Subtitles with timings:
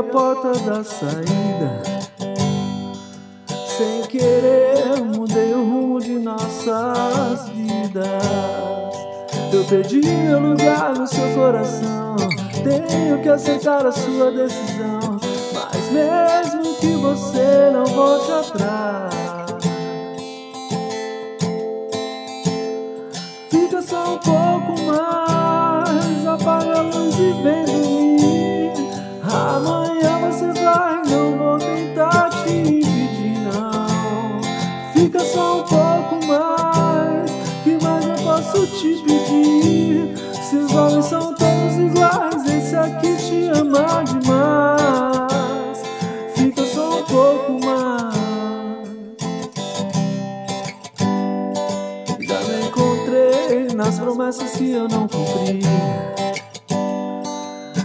[0.00, 1.82] a porta da saída.
[3.76, 8.06] Sem querer, mudei o rumo de nossas vidas.
[9.52, 12.16] Eu perdi meu lugar no seu coração.
[12.64, 15.20] Tenho que aceitar a sua decisão.
[15.52, 19.14] Mas mesmo que você não volte atrás,
[23.50, 25.39] fica só um pouco mais.
[26.82, 28.72] E vem dormir.
[29.22, 34.40] Amanhã você vai, não vou tentar te impedir, não.
[34.94, 37.30] Fica só um pouco mais.
[37.62, 40.16] Que mais eu posso te pedir?
[40.42, 45.82] Se os homens são todos iguais, esse aqui te ama demais.
[46.34, 48.14] Fica só um pouco mais.
[52.26, 55.60] Já me encontrei nas promessas que eu não cumpri.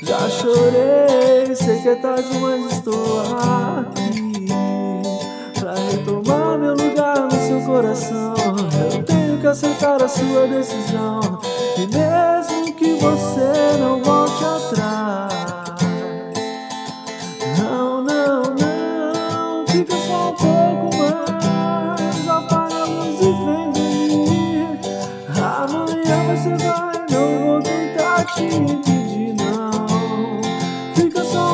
[0.00, 4.46] Já chorei, sei que é tarde, mas estou aqui
[5.58, 8.34] pra retomar meu lugar no seu coração.
[8.94, 11.40] Eu tenho que aceitar a sua decisão,
[11.76, 13.37] e mesmo que você.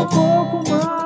[0.06, 1.03] pouco mais.